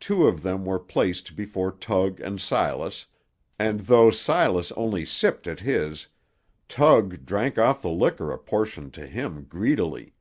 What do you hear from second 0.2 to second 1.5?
of them were placed